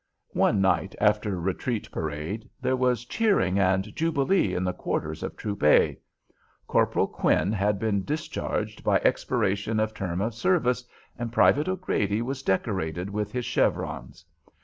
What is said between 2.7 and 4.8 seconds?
was cheering and jubilee in the